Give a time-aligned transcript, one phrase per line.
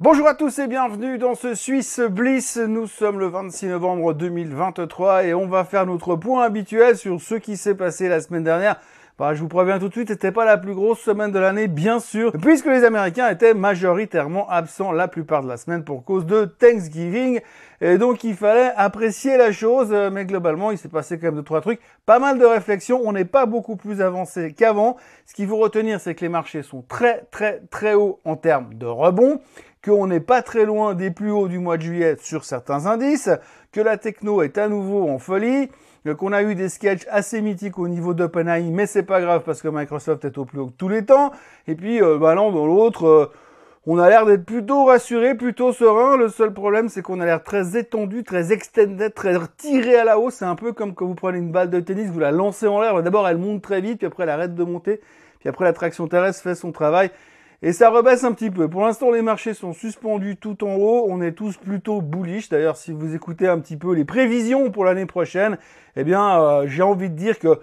[0.00, 2.56] Bonjour à tous et bienvenue dans ce Suisse Bliss.
[2.56, 7.34] Nous sommes le 26 novembre 2023 et on va faire notre point habituel sur ce
[7.34, 8.76] qui s'est passé la semaine dernière.
[9.18, 11.66] Bah, je vous préviens tout de suite, c'était pas la plus grosse semaine de l'année,
[11.66, 16.24] bien sûr, puisque les Américains étaient majoritairement absents la plupart de la semaine pour cause
[16.24, 17.40] de Thanksgiving.
[17.80, 21.42] Et donc, il fallait apprécier la chose, mais globalement, il s'est passé quand même deux,
[21.42, 21.80] trois trucs.
[22.06, 23.00] Pas mal de réflexions.
[23.04, 24.96] On n'est pas beaucoup plus avancé qu'avant.
[25.26, 28.74] Ce qu'il faut retenir, c'est que les marchés sont très, très, très hauts en termes
[28.74, 29.40] de rebond
[29.88, 33.30] qu'on n'est pas très loin des plus hauts du mois de juillet sur certains indices,
[33.72, 35.70] que la techno est à nouveau en folie,
[36.18, 39.62] qu'on a eu des sketchs assez mythiques au niveau d'OpenAI, mais c'est pas grave parce
[39.62, 41.32] que Microsoft est au plus haut de tous les temps.
[41.66, 43.30] Et puis, euh, bah dans l'autre, euh,
[43.86, 46.16] on a l'air d'être plutôt rassuré, plutôt serein.
[46.16, 50.18] Le seul problème, c'est qu'on a l'air très étendu, très extended, très tiré à la
[50.18, 50.34] hausse.
[50.34, 52.80] C'est un peu comme quand vous prenez une balle de tennis, vous la lancez en
[52.80, 53.02] l'air.
[53.02, 55.00] D'abord, elle monte très vite, puis après, elle arrête de monter.
[55.40, 57.10] Puis après, la traction terrestre fait son travail.
[57.60, 58.68] Et ça rebaisse un petit peu.
[58.68, 61.06] Pour l'instant, les marchés sont suspendus tout en haut.
[61.08, 62.48] On est tous plutôt bullish.
[62.48, 65.58] D'ailleurs, si vous écoutez un petit peu les prévisions pour l'année prochaine,
[65.96, 67.58] eh bien, euh, j'ai envie de dire que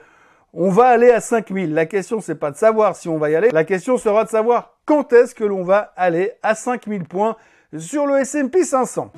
[0.53, 1.73] on va aller à 5000.
[1.73, 3.49] La question, c'est pas de savoir si on va y aller.
[3.51, 7.37] La question sera de savoir quand est-ce que l'on va aller à 5000 points
[7.77, 9.11] sur le S&P 500.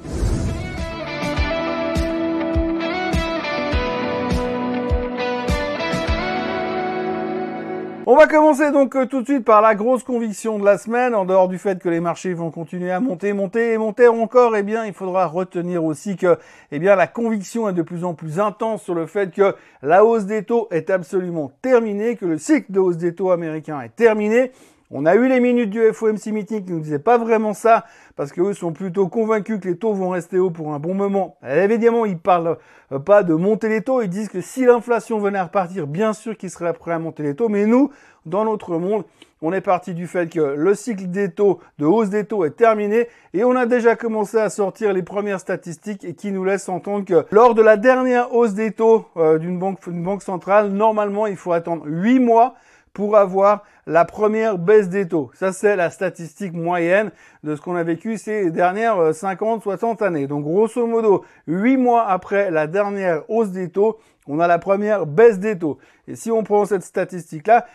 [8.10, 11.14] On va commencer donc euh, tout de suite par la grosse conviction de la semaine,
[11.14, 14.56] en dehors du fait que les marchés vont continuer à monter, monter et monter encore,
[14.56, 16.38] eh bien, il faudra retenir aussi que,
[16.72, 20.06] eh bien, la conviction est de plus en plus intense sur le fait que la
[20.06, 23.94] hausse des taux est absolument terminée, que le cycle de hausse des taux américains est
[23.94, 24.54] terminé,
[24.90, 27.86] on a eu les minutes du FOMC meeting qui nous disaient pas vraiment ça,
[28.16, 31.38] parce qu'eux sont plutôt convaincus que les taux vont rester hauts pour un bon moment.
[31.44, 32.58] évidemment, ils parlent
[32.92, 36.14] euh, pas de monter les taux, ils disent que si l'inflation venait à repartir, bien
[36.14, 37.92] sûr qu'ils seraient prêts à monter les taux, mais nous,
[38.26, 39.04] dans notre monde,
[39.42, 42.58] on est parti du fait que le cycle des taux, de hausse des taux est
[42.58, 47.06] terminé et on a déjà commencé à sortir les premières statistiques qui nous laissent entendre
[47.06, 51.36] que lors de la dernière hausse des taux euh, d'une banque, banque centrale, normalement, il
[51.36, 52.56] faut attendre 8 mois
[52.98, 55.30] pour avoir la première baisse des taux.
[55.36, 57.12] Ça, c'est la statistique moyenne
[57.44, 60.26] de ce qu'on a vécu ces dernières 50, euh, 60 années.
[60.26, 65.06] Donc, grosso modo, 8 mois après la dernière hausse des taux, on a la première
[65.06, 65.78] baisse des taux.
[66.08, 67.68] Et si on prend cette statistique-là,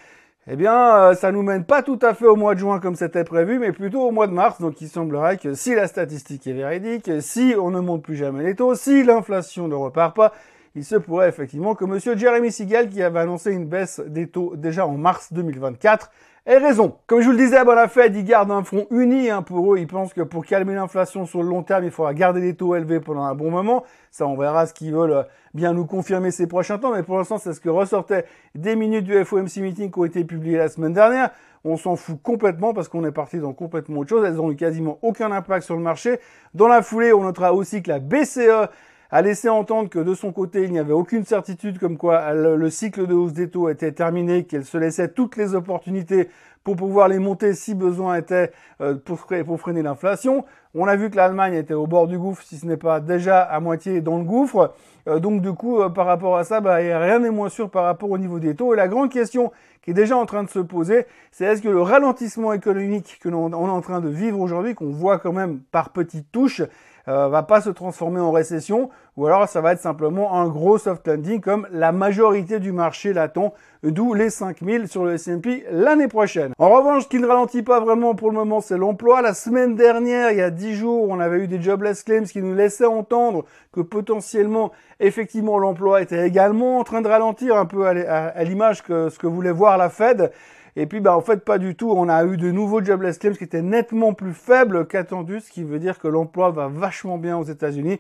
[0.51, 2.97] eh bien, euh, ça nous mène pas tout à fait au mois de juin comme
[2.97, 4.61] c'était prévu, mais plutôt au mois de mars.
[4.61, 8.43] Donc, il semblerait que si la statistique est véridique, si on ne monte plus jamais
[8.43, 10.33] les taux, si l'inflation ne repart pas,
[10.75, 14.57] il se pourrait effectivement que Monsieur Jeremy Siegel, qui avait annoncé une baisse des taux
[14.57, 16.11] déjà en mars 2024,
[16.47, 16.97] ait raison.
[17.07, 19.73] Comme je vous le disais, à la Fed, ils gardent un front uni hein, pour
[19.73, 19.79] eux.
[19.79, 22.75] Ils pensent que pour calmer l'inflation sur le long terme, il faudra garder les taux
[22.75, 23.85] élevés pendant un bon moment.
[24.11, 25.23] Ça, on verra ce qu'ils veulent euh,
[25.55, 26.93] bien nous confirmer ces prochains temps.
[26.93, 28.25] Mais pour l'instant, c'est ce que ressortait
[28.55, 31.31] des minutes du FOMC meeting qui ont été publiées la semaine dernière.
[31.65, 34.25] On s'en fout complètement parce qu'on est parti dans complètement autre chose.
[34.27, 36.19] Elles n'ont eu quasiment aucun impact sur le marché.
[36.55, 38.69] Dans la foulée, on notera aussi que la BCE
[39.13, 42.71] a laissé entendre que de son côté, il n'y avait aucune certitude comme quoi le,
[42.71, 46.31] cycle de hausse des taux était terminé, qu'elle se laissait toutes les opportunités
[46.65, 49.19] pour pouvoir les monter si besoin était euh, pour,
[49.61, 50.47] freiner l'inflation.
[50.75, 53.43] On a vu que l'Allemagne était au bord du gouffre, si ce n'est pas déjà
[53.43, 54.73] à moitié dans le gouffre.
[55.07, 57.85] Euh, donc du coup, euh, par rapport à ça, bah, rien n'est moins sûr par
[57.85, 58.73] rapport au niveau des taux.
[58.73, 59.53] Et la grande question
[59.83, 63.29] qui est déjà en train de se poser, c'est est-ce que le ralentissement économique que
[63.29, 66.63] l'on est en train de vivre aujourd'hui, qu'on voit quand même par petites touches,
[67.09, 70.79] euh, va pas se transformer en récession, ou alors ça va être simplement un gros
[70.79, 76.09] soft landing comme la majorité du marché l'attend, d'où les 5000 sur le S&P l'année
[76.09, 76.53] prochaine.
[76.59, 79.23] En revanche, ce qui ne ralentit pas vraiment pour le moment, c'est l'emploi.
[79.23, 82.43] La semaine dernière, il y a 10 jours, on avait eu des jobless claims qui
[82.43, 87.87] nous laissaient entendre que potentiellement, effectivement, l'emploi était également en train de ralentir un peu
[87.87, 90.31] à l'image que ce que voulait voir la Fed.
[90.77, 91.91] Et puis, bah, en fait, pas du tout.
[91.91, 95.65] On a eu de nouveaux jobless claims qui étaient nettement plus faibles qu'attendu, ce qui
[95.65, 97.99] veut dire que l'emploi va vachement bien aux États-Unis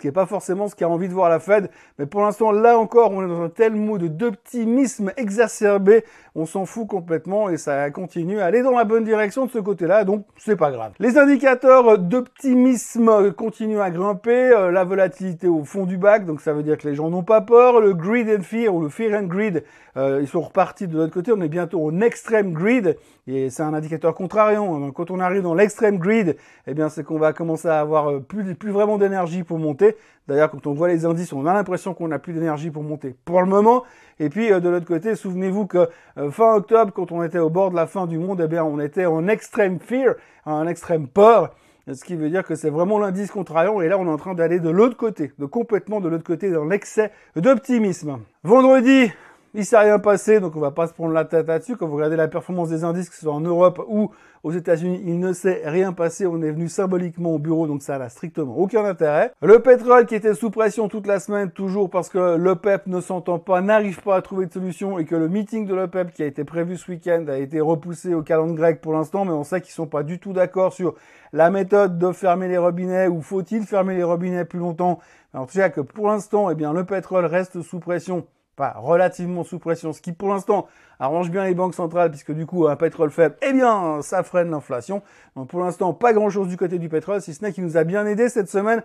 [0.00, 1.68] ce qui n'est pas forcément ce qu'a envie de voir la Fed.
[1.98, 6.04] Mais pour l'instant, là encore, on est dans un tel mood d'optimisme exacerbé,
[6.34, 9.58] on s'en fout complètement et ça continue à aller dans la bonne direction de ce
[9.58, 10.92] côté-là, donc c'est pas grave.
[11.00, 16.54] Les indicateurs d'optimisme continuent à grimper, euh, la volatilité au fond du bac, donc ça
[16.54, 19.20] veut dire que les gens n'ont pas peur, le greed and fear ou le fear
[19.20, 19.64] and greed,
[19.96, 22.96] ils sont repartis de l'autre côté, on est bientôt en extreme greed,
[23.26, 24.90] et c'est un indicateur contrariant.
[24.92, 28.20] Quand on arrive dans l'extreme greed, eh bien c'est qu'on va commencer à avoir euh,
[28.20, 29.96] plus, plus vraiment d'énergie pour monter.
[30.28, 33.16] D'ailleurs, quand on voit les indices, on a l'impression qu'on n'a plus d'énergie pour monter
[33.24, 33.84] pour le moment.
[34.18, 35.88] Et puis, euh, de l'autre côté, souvenez-vous que
[36.18, 38.64] euh, fin octobre, quand on était au bord de la fin du monde, eh bien,
[38.64, 40.14] on était en extrême fear,
[40.44, 41.54] en extrême peur.
[41.92, 43.80] Ce qui veut dire que c'est vraiment l'indice contrariant.
[43.80, 46.50] Et là, on est en train d'aller de l'autre côté, de complètement de l'autre côté,
[46.50, 48.18] dans l'excès d'optimisme.
[48.44, 49.10] Vendredi,
[49.54, 51.76] il s'est rien passé, donc on va pas se prendre la tête là-dessus.
[51.76, 54.10] Quand vous regardez la performance des indices, que ce soit en Europe ou
[54.42, 56.26] aux États-Unis, il ne s'est rien passé.
[56.26, 59.32] On est venu symboliquement au bureau, donc ça n'a strictement aucun intérêt.
[59.42, 63.00] Le pétrole qui était sous pression toute la semaine, toujours parce que le PEP ne
[63.00, 66.22] s'entend pas, n'arrive pas à trouver de solution et que le meeting de l'OPEP qui
[66.22, 69.44] a été prévu ce week-end a été repoussé au calendrier grec pour l'instant, mais on
[69.44, 70.94] sait qu'ils sont pas du tout d'accord sur
[71.32, 74.98] la méthode de fermer les robinets ou faut-il fermer les robinets plus longtemps.
[75.32, 78.26] En tout que pour l'instant, eh bien, le pétrole reste sous pression
[78.68, 80.66] relativement sous pression, ce qui pour l'instant
[80.98, 84.50] arrange bien les banques centrales, puisque du coup un pétrole faible, eh bien ça freine
[84.50, 85.02] l'inflation.
[85.36, 87.76] Donc pour l'instant pas grand chose du côté du pétrole, si ce n'est qu'il nous
[87.76, 88.82] a bien aidé cette semaine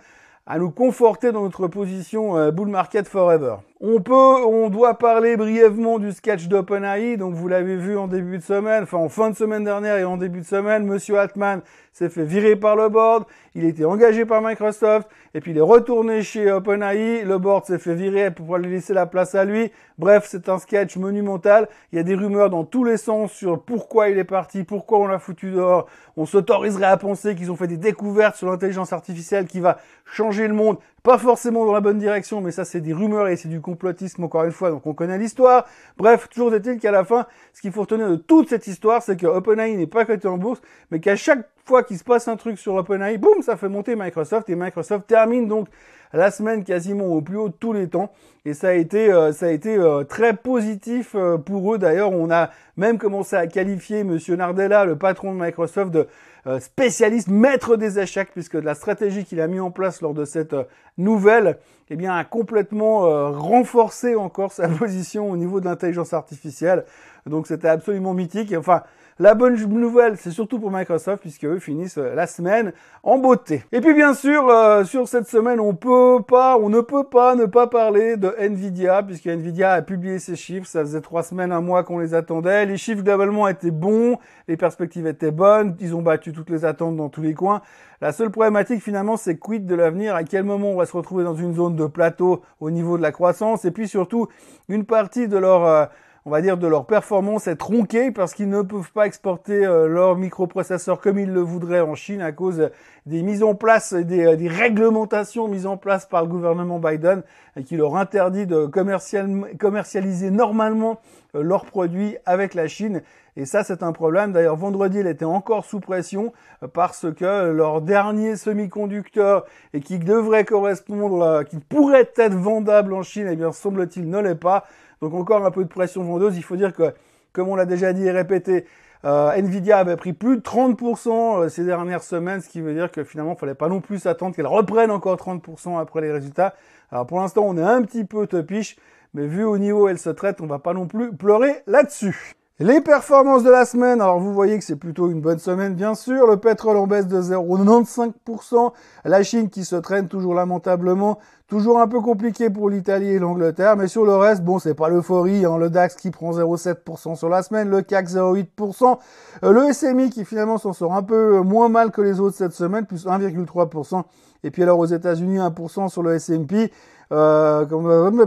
[0.47, 3.55] à nous conforter dans notre position euh, bull market forever.
[3.81, 7.17] On peut, on doit parler brièvement du sketch d'OpenAI.
[7.17, 10.05] Donc vous l'avez vu en début de semaine, enfin en fin de semaine dernière et
[10.05, 11.61] en début de semaine, Monsieur Altman
[11.91, 13.25] s'est fait virer par le board.
[13.53, 17.25] Il était engagé par Microsoft et puis il est retourné chez OpenAI.
[17.25, 19.73] Le board s'est fait virer pour lui laisser la place à lui.
[19.97, 21.67] Bref, c'est un sketch monumental.
[21.91, 24.99] Il y a des rumeurs dans tous les sens sur pourquoi il est parti, pourquoi
[24.99, 25.87] on l'a foutu dehors.
[26.15, 30.47] On s'autoriserait à penser qu'ils ont fait des découvertes sur l'intelligence artificielle qui va changer
[30.47, 30.77] le monde.
[31.05, 34.23] Pas forcément dans la bonne direction, mais ça c'est des rumeurs et c'est du complotisme
[34.23, 35.67] encore une fois, donc on connaît l'histoire.
[35.97, 39.15] Bref, toujours est-il qu'à la fin, ce qu'il faut retenir de toute cette histoire, c'est
[39.15, 42.37] que OpenAI n'est pas coté en bourse, mais qu'à chaque fois qu'il se passe un
[42.37, 45.67] truc sur OpenAI, boum, ça fait monter Microsoft et Microsoft termine donc
[46.11, 48.11] la semaine quasiment au plus haut de tous les temps.
[48.45, 51.77] Et ça a été, euh, ça a été euh, très positif euh, pour eux.
[51.77, 56.07] D'ailleurs, on a même commencé à qualifier Monsieur Nardella, le patron de Microsoft, de
[56.47, 60.25] euh, spécialiste, maître des échecs, puisque la stratégie qu'il a mis en place lors de
[60.25, 60.63] cette euh,
[60.97, 61.57] nouvelle,
[61.89, 66.85] eh bien, a complètement euh, renforcé encore sa position au niveau de l'intelligence artificielle.
[67.25, 68.53] Donc c'était absolument mythique.
[68.57, 68.83] Enfin,
[69.17, 73.63] la bonne nouvelle, c'est surtout pour Microsoft, puisque eux finissent euh, la semaine en beauté.
[73.71, 77.33] Et puis bien sûr, euh, sur cette semaine, on peut pas, on ne peut pas
[77.35, 80.67] ne pas parler de Nvidia, puisque Nvidia a publié ses chiffres.
[80.67, 82.65] Ça faisait trois semaines, un mois qu'on les attendait.
[82.65, 84.17] Les chiffres globalement étaient bons,
[84.49, 87.61] les perspectives étaient bonnes, ils ont battu toutes les attentes dans tous les coins.
[88.01, 91.23] La seule problématique finalement, c'est quid de l'avenir, à quel moment on va se retrouver
[91.23, 94.27] dans une zone de plateau au niveau de la croissance, et puis surtout
[94.67, 95.85] une partie de leur euh,
[96.27, 99.87] on va dire, de leur performance est tronquée parce qu'ils ne peuvent pas exporter euh,
[99.87, 102.71] leurs microprocesseurs comme ils le voudraient en Chine à cause
[103.05, 107.21] des mises en place, des, euh, des réglementations mises en place par le gouvernement Biden
[107.55, 110.99] et qui leur interdit de commercialiser normalement
[111.35, 113.03] euh, leurs produits avec la Chine.
[113.37, 114.31] Et ça, c'est un problème.
[114.31, 116.33] D'ailleurs, vendredi, il était encore sous pression
[116.73, 123.27] parce que leur dernier semi-conducteur et qui devrait correspondre, qui pourrait être vendable en Chine,
[123.29, 124.65] eh bien, semble-t-il, ne l'est pas.
[125.05, 126.35] Donc encore un peu de pression vendeuse.
[126.35, 126.93] Il faut dire que,
[127.31, 128.65] comme on l'a déjà dit et répété,
[129.05, 132.91] euh, Nvidia avait pris plus de 30% euh, ces dernières semaines, ce qui veut dire
[132.91, 136.55] que finalement, il fallait pas non plus attendre qu'elle reprenne encore 30% après les résultats.
[136.91, 138.77] Alors pour l'instant, on est un petit peu topiche,
[139.13, 142.35] mais vu au niveau où elle se traite, on va pas non plus pleurer là-dessus.
[142.59, 145.93] Les performances de la semaine, alors vous voyez que c'est plutôt une bonne semaine bien
[145.93, 148.71] sûr, le pétrole en baisse de 0,95%,
[149.03, 151.19] la Chine qui se traîne toujours lamentablement,
[151.49, 154.87] toujours un peu compliqué pour l'Italie et l'Angleterre, mais sur le reste, bon c'est pas
[154.87, 158.99] l'euphorie, hein, le DAX qui prend 0,7% sur la semaine, le CAC 0,8%,
[159.43, 162.53] euh, le SMI qui finalement s'en sort un peu moins mal que les autres cette
[162.53, 164.03] semaine, plus 1,3%,
[164.45, 166.71] et puis alors aux États-Unis 1% sur le S&P,
[167.11, 167.65] euh,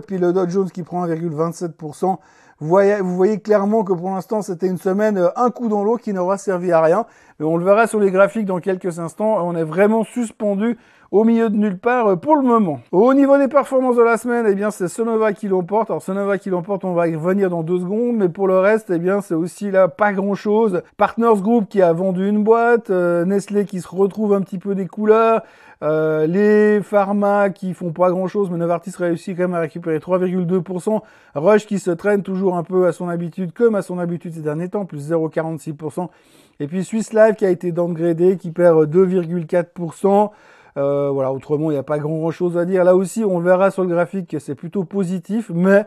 [0.07, 2.19] puis le Dow Jones qui prend 1,27%,
[2.61, 5.85] vous voyez, vous voyez clairement que pour l'instant, c'était une semaine euh, un coup dans
[5.85, 7.07] l'eau qui n'aura servi à rien.
[7.39, 9.47] Mais on le verra sur les graphiques dans quelques instants.
[9.47, 10.77] On est vraiment suspendu
[11.11, 12.81] au milieu de nulle part euh, pour le moment.
[12.93, 15.91] Au niveau des performances de la semaine, eh bien c'est Sonova qui l'emporte.
[15.91, 18.91] Alors Sonova qui l'emporte, on va y revenir dans deux secondes, mais pour le reste,
[18.91, 20.83] eh bien c'est aussi là pas grand chose.
[20.97, 24.75] Partners Group qui a vendu une boîte, euh, Nestlé qui se retrouve un petit peu
[24.75, 25.43] des couleurs,
[25.83, 29.99] euh, les pharma qui font pas grand chose, mais Novartis réussit quand même à récupérer
[29.99, 31.01] 3,2%.
[31.35, 34.41] Rush qui se traîne toujours un peu à son habitude, comme à son habitude ces
[34.41, 36.09] derniers temps, plus 0,46%.
[36.61, 40.31] Et puis Swiss Life qui a été downgradé, qui perd 2,4%.
[40.77, 42.83] Euh, voilà, autrement, il n'y a pas grand chose à dire.
[42.83, 45.87] Là aussi, on verra sur le graphique que c'est plutôt positif, mais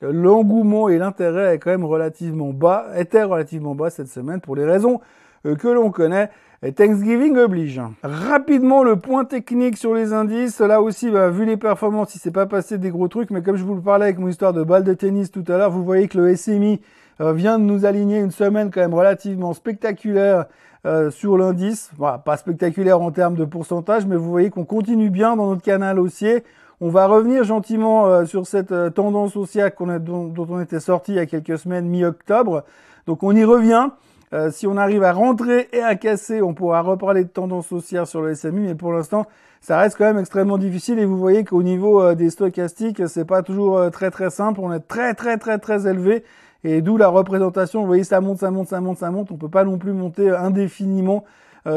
[0.00, 4.64] l'engouement et l'intérêt est quand même relativement bas, était relativement bas cette semaine pour les
[4.64, 5.00] raisons
[5.46, 6.30] euh, que l'on connaît.
[6.70, 7.80] Thanksgiving oblige.
[8.04, 10.60] Rapidement, le point technique sur les indices.
[10.60, 13.56] Là aussi, bah, vu les performances, il s'est pas passé des gros trucs, mais comme
[13.56, 15.82] je vous le parlais avec mon histoire de balle de tennis tout à l'heure, vous
[15.82, 16.80] voyez que le SMI
[17.20, 20.44] euh, vient de nous aligner une semaine quand même relativement spectaculaire
[20.86, 21.90] euh, sur l'indice.
[21.96, 25.62] Voilà, pas spectaculaire en termes de pourcentage, mais vous voyez qu'on continue bien dans notre
[25.62, 26.44] canal haussier.
[26.80, 30.80] On va revenir gentiment euh, sur cette tendance haussière qu'on a, dont, dont on était
[30.80, 32.62] sorti il y a quelques semaines, mi-octobre.
[33.08, 33.88] Donc on y revient.
[34.32, 38.06] Euh, si on arrive à rentrer et à casser, on pourra reparler de tendance haussière
[38.06, 39.26] sur le SMI, mais pour l'instant,
[39.60, 43.26] ça reste quand même extrêmement difficile et vous voyez qu'au niveau euh, des stochastiques, c'est
[43.26, 44.60] pas toujours euh, très très simple.
[44.62, 46.24] On est très très très très élevé
[46.64, 47.80] et d'où la représentation.
[47.80, 49.30] Vous voyez, ça monte, ça monte, ça monte, ça monte.
[49.32, 51.24] On peut pas non plus monter indéfiniment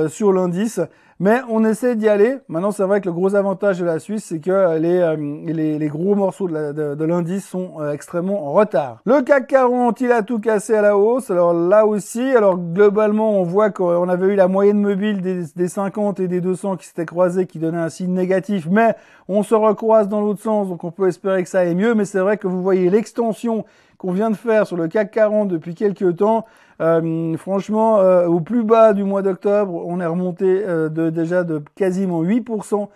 [0.07, 0.79] sur l'indice.
[1.17, 2.39] Mais on essaie d'y aller.
[2.49, 5.15] Maintenant, c'est vrai que le gros avantage de la Suisse, c'est que les, euh,
[5.45, 8.99] les, les, gros morceaux de l'indice sont euh, extrêmement en retard.
[9.05, 11.31] Le CAC 40, il a tout cassé à la hausse.
[11.31, 15.67] Alors là aussi, alors globalement, on voit qu'on avait eu la moyenne mobile des, des
[15.69, 18.67] 50 et des 200 qui s'étaient croisés, qui donnait un signe négatif.
[18.69, 18.93] Mais
[19.29, 21.95] on se recroise dans l'autre sens, donc on peut espérer que ça aille mieux.
[21.95, 23.63] Mais c'est vrai que vous voyez l'extension
[24.05, 26.45] qu'on vient de faire sur le CAC 40 depuis quelques temps,
[26.79, 31.43] euh, franchement, euh, au plus bas du mois d'octobre, on est remonté euh, de, déjà
[31.43, 32.88] de quasiment 8%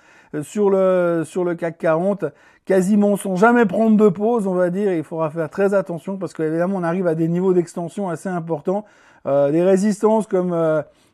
[0.43, 2.25] sur le, sur le CAC 40.
[2.65, 4.93] Quasiment sans jamais prendre de pause, on va dire.
[4.93, 8.85] Il faudra faire très attention parce qu'évidemment, on arrive à des niveaux d'extension assez importants.
[9.25, 10.55] des résistances comme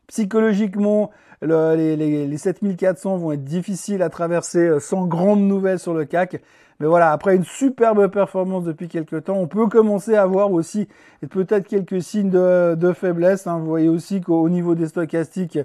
[0.07, 1.11] psychologiquement,
[1.41, 6.41] les, les, les 7400 vont être difficiles à traverser sans grandes nouvelles sur le CAC.
[6.79, 10.87] Mais voilà, après une superbe performance depuis quelques temps, on peut commencer à voir aussi
[11.29, 13.47] peut-être quelques signes de, faiblesse.
[13.47, 13.59] Hein.
[13.59, 15.57] Vous voyez aussi qu'au niveau des stochastiques,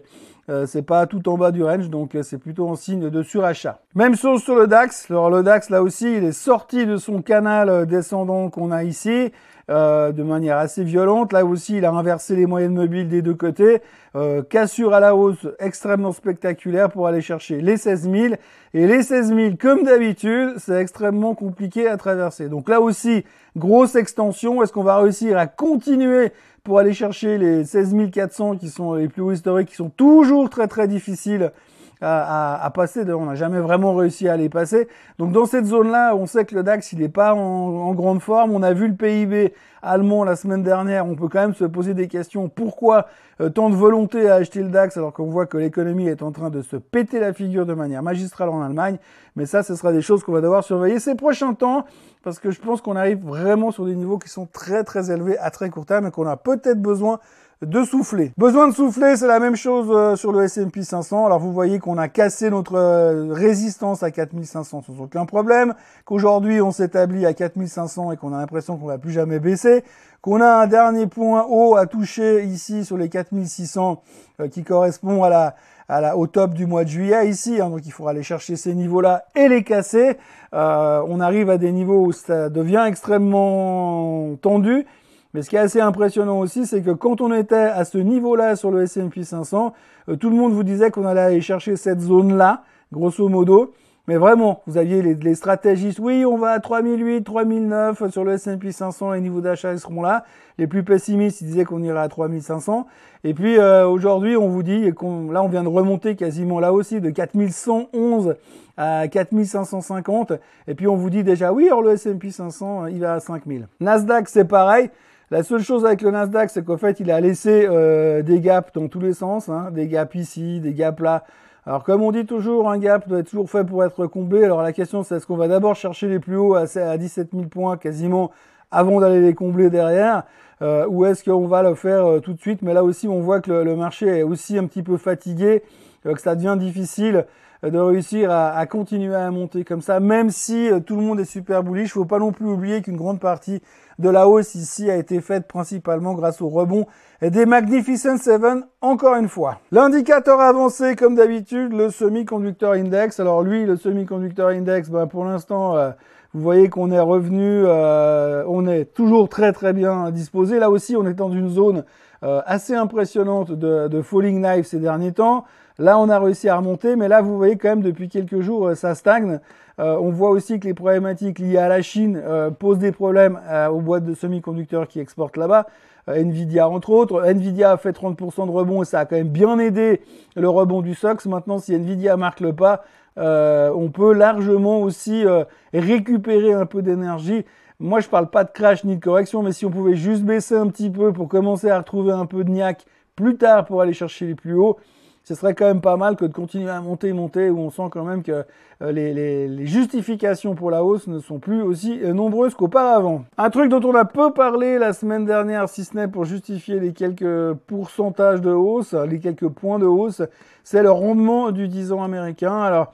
[0.50, 3.22] euh, c'est pas tout en bas du range, donc euh, c'est plutôt un signe de
[3.22, 3.78] surachat.
[3.94, 5.08] Même chose sur le DAX.
[5.08, 8.82] Alors le DAX, là aussi, il est sorti de son canal euh, descendant qu'on a
[8.82, 9.30] ici.
[9.70, 11.32] Euh, de manière assez violente.
[11.32, 13.80] Là aussi, il a inversé les moyennes mobiles des deux côtés.
[14.16, 18.34] Euh, cassure à la hausse extrêmement spectaculaire pour aller chercher les 16 000.
[18.74, 22.48] Et les 16 000, comme d'habitude, c'est extrêmement compliqué à traverser.
[22.48, 23.24] Donc là aussi,
[23.56, 24.60] grosse extension.
[24.60, 29.08] Est-ce qu'on va réussir à continuer pour aller chercher les 16 400 qui sont les
[29.08, 31.52] plus hauts historiques, qui sont toujours très très difficiles
[32.00, 33.04] à, à, passer.
[33.12, 34.88] On n'a jamais vraiment réussi à les passer.
[35.18, 38.52] Donc dans cette zone-là, on sait que le DAX, il n'est pas en, grande forme.
[38.52, 39.52] On a vu le PIB
[39.82, 41.06] allemand la semaine dernière.
[41.06, 42.48] On peut quand même se poser des questions.
[42.48, 43.06] Pourquoi
[43.40, 46.32] euh, tant de volonté à acheter le DAX alors qu'on voit que l'économie est en
[46.32, 48.98] train de se péter la figure de manière magistrale en Allemagne?
[49.36, 51.84] Mais ça, ce sera des choses qu'on va devoir surveiller ces prochains temps
[52.22, 55.38] parce que je pense qu'on arrive vraiment sur des niveaux qui sont très très élevés
[55.38, 57.18] à très court terme et qu'on a peut-être besoin
[57.62, 58.32] de souffler.
[58.38, 61.26] Besoin de souffler, c'est la même chose euh, sur le S&P 500.
[61.26, 65.74] Alors vous voyez qu'on a cassé notre euh, résistance à 4500 sans aucun problème,
[66.06, 69.84] qu'aujourd'hui on s'établit à 4500 et qu'on a l'impression qu'on va plus jamais baisser,
[70.22, 74.02] qu'on a un dernier point haut à toucher ici sur les 4600
[74.40, 75.54] euh, qui correspond à la
[75.92, 78.54] à la, au top du mois de juillet ici, hein, donc il faudra aller chercher
[78.54, 80.18] ces niveaux-là et les casser.
[80.52, 84.86] on arrive à des niveaux où ça devient extrêmement tendu
[85.34, 88.56] mais ce qui est assez impressionnant aussi, c'est que quand on était à ce niveau-là
[88.56, 89.72] sur le S&P 500,
[90.08, 93.72] euh, tout le monde vous disait qu'on allait aller chercher cette zone-là, grosso modo.
[94.08, 98.32] Mais vraiment, vous aviez les, les, stratégistes, oui, on va à 3008, 3009 sur le
[98.32, 100.24] S&P 500, les niveaux d'achat seront là.
[100.58, 102.88] Les plus pessimistes, ils disaient qu'on irait à 3500.
[103.22, 106.72] Et puis euh, aujourd'hui, on vous dit qu'on là, on vient de remonter quasiment là
[106.72, 108.34] aussi de 4111
[108.76, 110.32] à 4550.
[110.66, 113.68] Et puis on vous dit déjà, oui, alors le S&P 500, il va à 5000.
[113.78, 114.90] Nasdaq, c'est pareil.
[115.32, 118.72] La seule chose avec le Nasdaq, c'est qu'en fait, il a laissé euh, des gaps
[118.72, 121.22] dans tous les sens, hein, des gaps ici, des gaps là.
[121.64, 124.42] Alors comme on dit toujours, un gap doit être toujours fait pour être comblé.
[124.42, 127.44] Alors la question, c'est est-ce qu'on va d'abord chercher les plus hauts à, 17 000
[127.44, 128.32] points quasiment
[128.72, 130.24] avant d'aller les combler derrière,
[130.62, 132.62] euh, ou est-ce qu'on va le faire euh, tout de suite?
[132.62, 135.62] Mais là aussi, on voit que le, marché est aussi un petit peu fatigué,
[136.02, 137.24] que ça devient difficile
[137.62, 141.24] de réussir à, à, continuer à monter comme ça, même si tout le monde est
[141.24, 141.92] super bullish.
[141.92, 143.60] Faut pas non plus oublier qu'une grande partie
[143.98, 146.86] de la hausse ici a été faite principalement grâce au rebond
[147.20, 149.58] des Magnificent Seven encore une fois.
[149.72, 153.20] L'indicateur avancé comme d'habitude, le semi-conducteur index.
[153.20, 155.90] Alors lui, le semi-conducteur index, ben pour l'instant, euh,
[156.32, 160.58] vous voyez qu'on est revenu, euh, on est toujours très très bien disposé.
[160.58, 161.84] Là aussi, on est dans une zone
[162.22, 165.44] euh, assez impressionnante de, de, falling knife ces derniers temps.
[165.80, 168.76] Là, on a réussi à remonter, mais là, vous voyez quand même depuis quelques jours,
[168.76, 169.40] ça stagne.
[169.78, 173.40] Euh, on voit aussi que les problématiques liées à la Chine euh, posent des problèmes
[173.48, 175.66] euh, aux boîtes de semi-conducteurs qui exportent là-bas.
[176.06, 177.22] Nvidia entre autres.
[177.24, 180.02] Nvidia a fait 30% de rebond et ça a quand même bien aidé
[180.36, 181.24] le rebond du SOX.
[181.24, 182.82] Maintenant, si Nvidia marque le pas,
[183.16, 185.24] on peut largement aussi
[185.72, 187.44] récupérer un peu d'énergie.
[187.78, 190.56] Moi, je parle pas de crash ni de correction, mais si on pouvait juste baisser
[190.56, 193.92] un petit peu pour commencer à retrouver un peu de niaque plus tard pour aller
[193.92, 194.78] chercher les plus hauts,
[195.24, 197.88] ce serait quand même pas mal que de continuer à monter, monter, où on sent
[197.90, 198.44] quand même que
[198.82, 203.24] euh, les, justifications pour la hausse ne sont plus aussi euh, nombreuses qu'auparavant.
[203.36, 206.80] Un truc dont on a peu parlé la semaine dernière, si ce n'est pour justifier
[206.80, 210.22] les quelques pourcentages de hausse, les quelques points de hausse,
[210.64, 212.58] c'est le rendement du 10 ans américain.
[212.58, 212.92] Alors,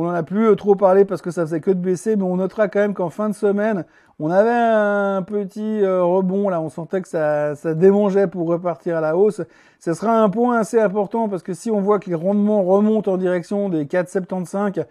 [0.00, 2.36] On en a plus trop parlé parce que ça faisait que de baisser, mais on
[2.36, 3.84] notera quand même qu'en fin de semaine,
[4.20, 9.00] on avait un petit rebond là, on sentait que ça, ça démangeait pour repartir à
[9.00, 9.42] la hausse.
[9.80, 13.10] Ce sera un point assez important parce que si on voit que les rendements remontent
[13.10, 14.84] en direction des 4,75,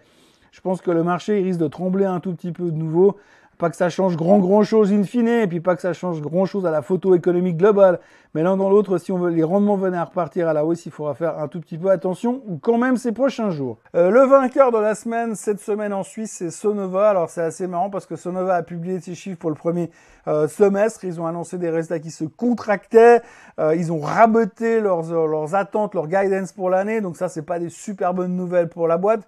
[0.52, 3.16] je pense que le marché risque de trembler un tout petit peu de nouveau.
[3.58, 6.20] Pas que ça change grand grand chose in fine, et puis pas que ça change
[6.20, 7.98] grand chose à la photo économique globale.
[8.34, 10.86] Mais l'un dans l'autre, si on veut les rendements venaient à repartir à la hausse,
[10.86, 13.78] il faudra faire un tout petit peu attention, ou quand même ces prochains jours.
[13.96, 17.10] Euh, le vainqueur de la semaine, cette semaine en Suisse, c'est Sonova.
[17.10, 19.90] Alors c'est assez marrant parce que Sonova a publié ses chiffres pour le premier
[20.28, 21.04] euh, semestre.
[21.04, 23.22] Ils ont annoncé des résultats qui se contractaient.
[23.58, 27.00] Euh, ils ont raboté leurs, leurs attentes, leurs guidance pour l'année.
[27.00, 29.22] Donc ça, c'est pas des super bonnes nouvelles pour la boîte.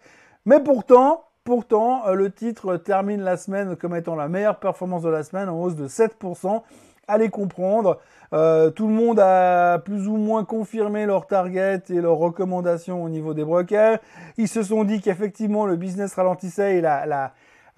[0.44, 5.08] Mais pourtant, Pourtant, euh, le titre termine la semaine comme étant la meilleure performance de
[5.08, 6.62] la semaine en hausse de 7%.
[7.08, 7.98] Allez comprendre.
[8.34, 13.08] Euh, tout le monde a plus ou moins confirmé leur target et leurs recommandations au
[13.08, 14.00] niveau des brokers.
[14.36, 17.32] Ils se sont dit qu'effectivement le business ralentissait et la, la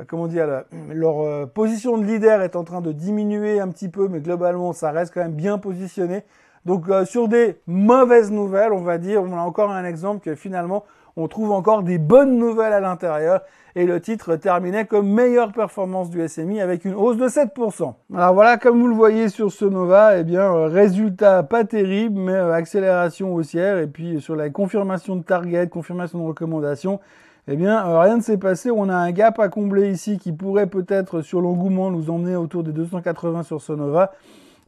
[0.08, 4.08] comment dire, leur euh, position de leader est en train de diminuer un petit peu,
[4.08, 6.24] mais globalement ça reste quand même bien positionné.
[6.66, 10.84] Donc sur des mauvaises nouvelles, on va dire, on a encore un exemple que finalement
[11.16, 13.42] on trouve encore des bonnes nouvelles à l'intérieur
[13.74, 17.94] et le titre terminait comme meilleure performance du SMI avec une hausse de 7%.
[18.14, 22.18] Alors voilà, comme vous le voyez sur ce Nova, eh bien, euh, résultat pas terrible,
[22.18, 27.00] mais euh, accélération haussière et puis sur la confirmation de target, confirmation de recommandation,
[27.48, 28.70] eh bien, euh, rien ne s'est passé.
[28.70, 32.62] On a un gap à combler ici qui pourrait peut-être sur l'engouement nous emmener autour
[32.62, 34.12] des 280 sur ce Nova.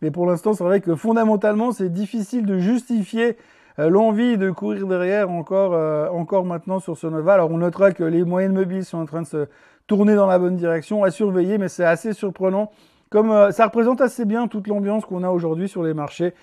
[0.03, 3.37] Mais pour l'instant, c'est vrai que fondamentalement, c'est difficile de justifier
[3.79, 7.35] l'envie de courir derrière encore, euh, encore maintenant sur ce Nova.
[7.35, 9.49] Alors on notera que les moyennes mobiles sont en train de se
[9.87, 12.71] tourner dans la bonne direction, à surveiller, mais c'est assez surprenant.
[13.11, 16.35] Comme euh, ça représente assez bien toute l'ambiance qu'on a aujourd'hui sur les marchés.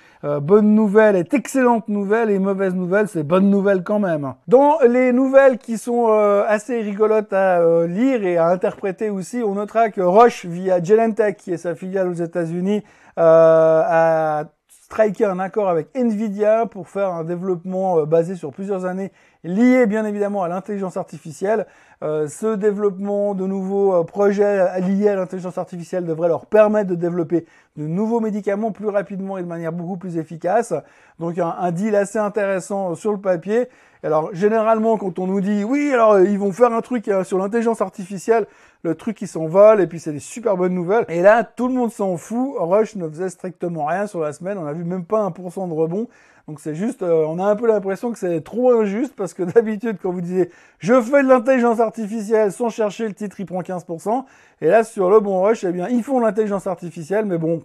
[0.41, 4.35] bonne nouvelle est excellente nouvelle et mauvaise nouvelle c'est bonne nouvelle quand même.
[4.47, 6.07] Dans les nouvelles qui sont
[6.47, 11.51] assez rigolotes à lire et à interpréter aussi, on notera que Roche via Gelentech, qui
[11.51, 12.83] est sa filiale aux États-Unis,
[13.17, 14.45] a
[14.91, 19.13] striker un accord avec Nvidia pour faire un développement euh, basé sur plusieurs années,
[19.45, 21.65] lié bien évidemment à l'intelligence artificielle.
[22.03, 26.95] Euh, ce développement de nouveaux euh, projets liés à l'intelligence artificielle devrait leur permettre de
[26.95, 27.45] développer
[27.77, 30.73] de nouveaux médicaments plus rapidement et de manière beaucoup plus efficace.
[31.19, 33.67] Donc un, deal assez intéressant sur le papier.
[34.03, 37.81] Alors généralement quand on nous dit oui alors ils vont faire un truc sur l'intelligence
[37.81, 38.47] artificielle,
[38.81, 41.05] le truc qui s'envole et puis c'est des super bonnes nouvelles.
[41.07, 42.55] Et là tout le monde s'en fout.
[42.57, 44.57] Rush ne faisait strictement rien sur la semaine.
[44.57, 46.07] On a vu même pas un pourcent de rebond.
[46.47, 49.43] Donc c'est juste, euh, on a un peu l'impression que c'est trop injuste parce que
[49.53, 50.49] d'habitude quand vous disiez
[50.79, 54.23] je fais de l'intelligence artificielle sans chercher le titre il prend 15%.
[54.61, 57.61] Et là sur le bon rush, eh bien ils font l'intelligence artificielle mais bon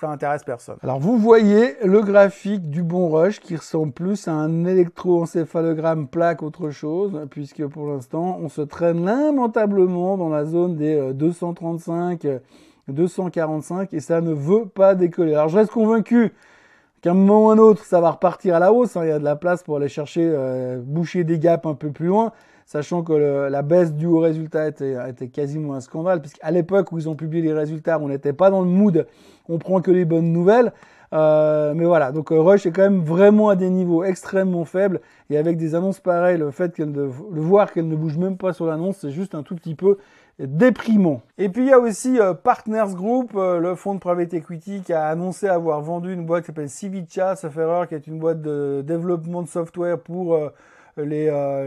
[0.00, 0.76] ça intéresse personne.
[0.82, 6.42] Alors vous voyez le graphique du bon rush qui ressemble plus à un électroencéphalogramme plaque
[6.42, 12.38] autre chose, puisque pour l'instant on se traîne lamentablement dans la zone des 235, euh,
[12.88, 15.34] 245 et ça ne veut pas décoller.
[15.34, 16.32] Alors je reste convaincu
[17.02, 19.04] qu'à un moment ou un autre ça va repartir à la hausse, hein.
[19.04, 21.90] il y a de la place pour aller chercher, euh, boucher des gaps un peu
[21.90, 22.32] plus loin
[22.64, 27.08] sachant que la baisse du haut résultat était, quasiment un scandale, puisqu'à l'époque où ils
[27.08, 29.06] ont publié les résultats, on n'était pas dans le mood,
[29.48, 30.72] on prend que les bonnes nouvelles.
[31.12, 35.02] Euh, mais voilà, donc euh, Rush est quand même vraiment à des niveaux extrêmement faibles,
[35.28, 38.38] et avec des annonces pareilles, le fait qu'elle de, de voir qu'elle ne bouge même
[38.38, 39.98] pas sur l'annonce, c'est juste un tout petit peu
[40.46, 41.22] déprimant.
[41.38, 44.82] Et puis il y a aussi euh, Partners Group, euh, le fonds de private equity
[44.82, 48.42] qui a annoncé avoir vendu une boîte qui s'appelle Civica Software, qui est une boîte
[48.42, 50.50] de développement de software pour euh,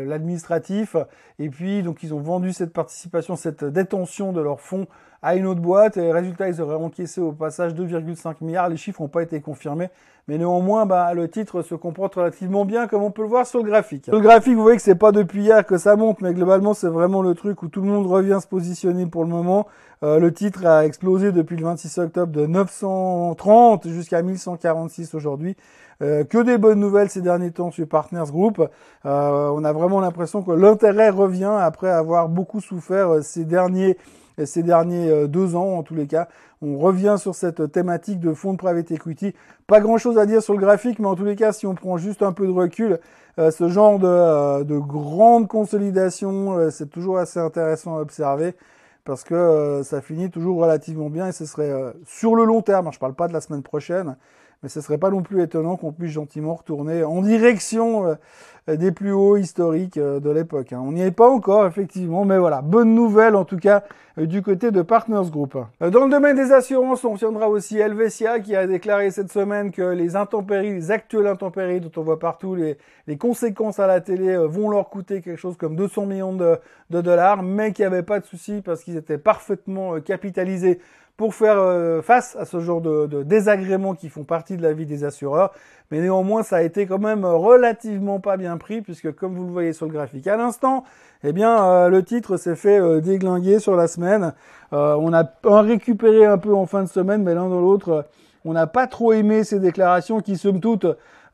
[0.06, 0.96] l'administratif.
[1.40, 4.88] et puis, donc, ils ont vendu cette participation, cette détention de leurs fonds
[5.26, 5.98] à une autre boîte.
[5.98, 8.70] Et résultat, ils auraient encaissé au passage 2,5 milliards.
[8.70, 9.90] Les chiffres n'ont pas été confirmés.
[10.28, 13.64] Mais néanmoins, bah, le titre se comporte relativement bien, comme on peut le voir sur
[13.64, 14.06] le graphique.
[14.06, 16.74] Sur le graphique, vous voyez que c'est pas depuis hier que ça monte, mais globalement,
[16.74, 19.68] c'est vraiment le truc où tout le monde revient se positionner pour le moment.
[20.04, 25.56] Euh, le titre a explosé depuis le 26 octobre de 930 jusqu'à 1146 aujourd'hui.
[26.02, 28.60] Euh, que des bonnes nouvelles ces derniers temps sur Partners Group.
[29.06, 33.98] Euh, on a vraiment l'impression que l'intérêt revient après avoir beaucoup souffert euh, ces derniers
[34.44, 36.28] ces derniers deux ans en tous les cas.
[36.62, 39.34] On revient sur cette thématique de fonds de private equity.
[39.68, 41.76] Pas grand chose à dire sur le graphique, mais en tous les cas, si on
[41.76, 43.00] prend juste un peu de recul,
[43.38, 48.56] ce genre de, de grande consolidation, c'est toujours assez intéressant à observer
[49.06, 51.72] parce que ça finit toujours relativement bien et ce serait
[52.06, 54.18] sur le long terme, je ne parle pas de la semaine prochaine,
[54.64, 58.16] mais ce serait pas non plus étonnant qu'on puisse gentiment retourner en direction
[58.68, 60.74] euh, des plus hauts historiques euh, de l'époque.
[60.74, 60.82] Hein.
[60.84, 63.84] On n'y est pas encore, effectivement, mais voilà, bonne nouvelle en tout cas
[64.18, 65.56] euh, du côté de Partners Group.
[65.80, 69.84] Dans le domaine des assurances, on tiendra aussi Helvetia qui a déclaré cette semaine que
[69.84, 74.36] les intempéries, les actuelles intempéries dont on voit partout les, les conséquences à la télé
[74.36, 76.58] vont leur coûter quelque chose comme 200 millions de,
[76.90, 80.80] de dollars, mais qu'il n'y avait pas de souci parce qu'ils étaient parfaitement capitalisés
[81.18, 84.74] pour faire euh, face à ce genre de, de, désagréments qui font partie de la
[84.74, 85.54] vie des assureurs.
[85.92, 89.52] Mais néanmoins, ça a été quand même relativement pas bien pris, puisque comme vous le
[89.52, 90.84] voyez sur le graphique à l'instant,
[91.24, 94.34] eh bien, euh, le titre s'est fait euh, déglinguer sur la semaine.
[94.72, 98.06] on a récupéré un peu en fin de semaine, mais l'un dans l'autre,
[98.44, 100.86] on n'a pas trop aimé ces déclarations qui, somme toute,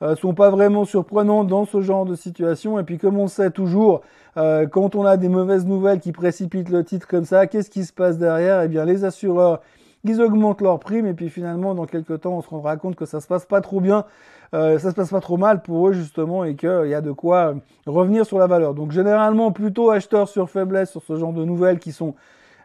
[0.02, 2.80] euh, sont pas vraiment surprenantes dans ce genre de situation.
[2.80, 4.02] Et puis comme on sait toujours,
[4.38, 7.86] euh, quand on a des mauvaises nouvelles qui précipitent le titre comme ça, qu'est-ce qui
[7.86, 8.62] se passe derrière?
[8.62, 9.62] Eh bien les assureurs,
[10.04, 13.06] ils augmentent leurs primes et puis finalement dans quelques temps on se rendra compte que
[13.06, 14.06] ça se passe pas trop bien,
[14.56, 17.12] euh, ça se passe pas trop mal pour eux justement et qu'il y a de
[17.12, 17.54] quoi
[17.86, 18.74] revenir sur la valeur.
[18.74, 22.16] Donc généralement plutôt acheteurs sur faiblesse sur ce genre de nouvelles qui sont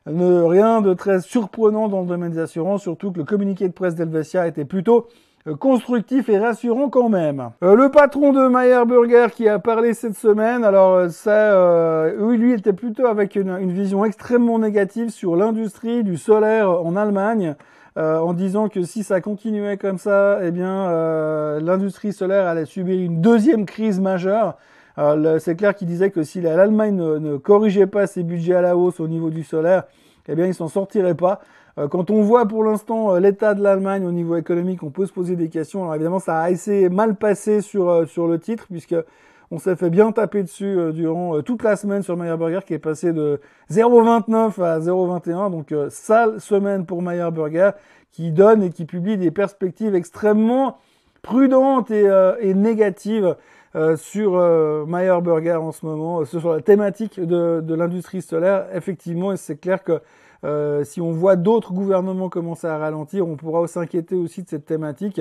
[0.06, 3.72] ne, rien de très surprenant dans le domaine des assurances, surtout que le communiqué de
[3.72, 7.50] presse d'Helvetia était plutôt euh, constructif et rassurant quand même.
[7.62, 12.36] Euh, le patron de Meyer Burger qui a parlé cette semaine, alors euh, ça, oui,
[12.36, 17.54] lui était plutôt avec une, une vision extrêmement négative sur l'industrie du solaire en Allemagne.
[17.96, 20.90] en disant que si ça continuait comme ça, eh bien,
[21.60, 24.56] l'industrie solaire allait subir une deuxième crise majeure.
[25.38, 28.76] c'est clair qu'il disait que si l'Allemagne ne, ne, corrigeait pas ses budgets à la
[28.76, 29.84] hausse au niveau du solaire,
[30.28, 31.40] eh bien, il s'en sortirait pas.
[31.78, 35.04] Euh, quand on voit pour l'instant euh, l'état de l'Allemagne au niveau économique, on peut
[35.04, 35.82] se poser des questions.
[35.82, 38.94] Alors évidemment, ça a assez mal passé sur, euh, sur le titre, puisque
[39.50, 42.80] on s'est fait bien taper dessus durant toute la semaine sur Meyer Burger, qui est
[42.80, 45.52] passé de 0,29 à 0,21.
[45.52, 47.70] Donc sale semaine pour Meyer Burger,
[48.10, 50.78] qui donne et qui publie des perspectives extrêmement
[51.22, 52.10] prudentes et,
[52.40, 53.36] et négatives
[53.94, 54.32] sur
[54.88, 58.66] Meyer Burger en ce moment, sur la thématique de, de l'industrie solaire.
[58.74, 60.00] Effectivement, et c'est clair que
[60.44, 64.66] euh, si on voit d'autres gouvernements commencer à ralentir, on pourra s'inquiéter aussi de cette
[64.66, 65.20] thématique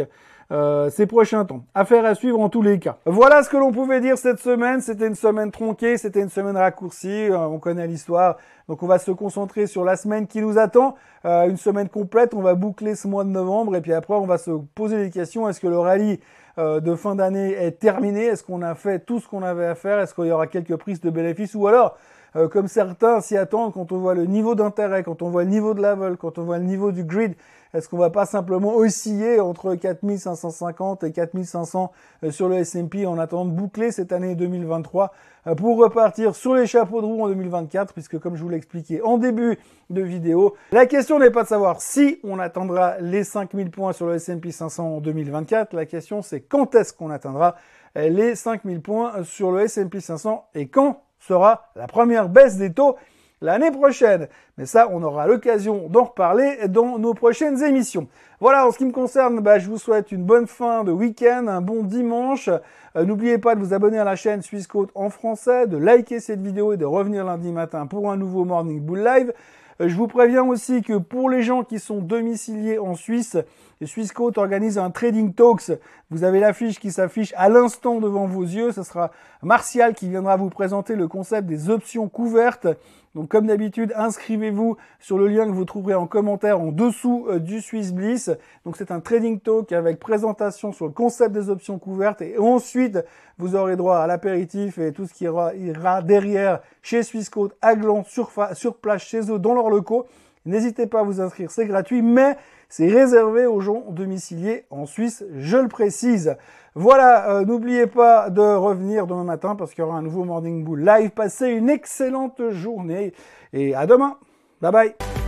[0.51, 1.63] euh, ces prochains temps.
[1.73, 2.97] Affaire à suivre en tous les cas.
[3.06, 4.80] Voilà ce que l'on pouvait dire cette semaine.
[4.80, 7.30] C'était une semaine tronquée, c'était une semaine raccourcie.
[7.30, 8.38] Euh, on connaît l'histoire.
[8.69, 10.95] Donc on va se concentrer sur la semaine qui nous attend.
[11.25, 12.36] Euh, une semaine complète.
[12.36, 15.10] On va boucler ce mois de novembre et puis après on va se poser des
[15.10, 15.49] questions.
[15.49, 16.19] Est-ce que le rallye
[16.58, 18.28] de fin d'année est terminé?
[18.28, 19.99] Est-ce qu'on a fait tout ce qu'on avait à faire?
[19.99, 21.54] Est-ce qu'il y aura quelques prises de bénéfices?
[21.54, 21.97] Ou alors
[22.36, 25.50] euh, comme certains s'y attendent quand on voit le niveau d'intérêt, quand on voit le
[25.50, 27.36] niveau de la vol, quand on voit le niveau du grid.
[27.74, 31.91] Est-ce qu'on va pas simplement osciller entre 4550 et 4500
[32.24, 35.12] euh, sur le S&P en attendant de boucler cette année 2023
[35.48, 38.58] euh, pour repartir sur les chapeaux de roue en 2024 puisque comme je vous l'ai
[38.58, 39.58] expliqué en début
[39.89, 44.08] de vidéo, la question n'est pas de savoir si on atteindra les 5000 points sur
[44.08, 47.56] le S&P 500 en 2024, la question c'est quand est-ce qu'on atteindra
[47.95, 52.95] les 5000 points sur le S&P 500 et quand sera la première baisse des taux
[53.41, 54.28] l'année prochaine.
[54.58, 58.08] Mais ça, on aura l'occasion d'en reparler dans nos prochaines émissions.
[58.39, 61.47] Voilà, en ce qui me concerne, bah, je vous souhaite une bonne fin de week-end,
[61.47, 62.49] un bon dimanche.
[62.95, 66.19] Euh, n'oubliez pas de vous abonner à la chaîne Suisse Côte en français, de liker
[66.19, 69.34] cette vidéo et de revenir lundi matin pour un nouveau Morning Bull Live.
[69.81, 73.38] Euh, je vous préviens aussi que pour les gens qui sont domiciliés en Suisse,
[73.83, 75.71] Swissquote organise un Trading Talks.
[76.09, 78.71] Vous avez l'affiche qui s'affiche à l'instant devant vos yeux.
[78.71, 79.11] Ce sera
[79.41, 82.67] Martial qui viendra vous présenter le concept des options couvertes.
[83.15, 87.39] Donc comme d'habitude, inscrivez-vous sur le lien que vous trouverez en commentaire en dessous euh,
[87.39, 88.30] du Swiss Bliss.
[88.65, 92.99] Donc c'est un trading talk avec présentation sur le concept des options couvertes et ensuite
[93.38, 98.04] vous aurez droit à l'apéritif et tout ce qui ira, derrière chez Swissquote à Gland
[98.04, 100.06] sur, sur place chez eux dans leurs locaux.
[100.45, 102.36] N'hésitez pas à vous inscrire, c'est gratuit, mais
[102.69, 106.36] c'est réservé aux gens domiciliés en Suisse, je le précise.
[106.77, 110.61] Voilà, euh, n'oubliez pas de revenir demain matin parce qu'il y aura un nouveau Morning
[110.61, 111.11] Bull live.
[111.11, 113.13] Passez une excellente journée
[113.53, 114.17] et à demain.
[114.61, 115.24] Bye bye.